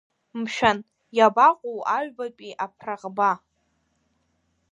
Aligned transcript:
Мшәан, 0.41 0.77
иабаҟоу 1.17 1.79
аҩбатәи 1.95 2.59
аԥраӷба? 2.65 3.31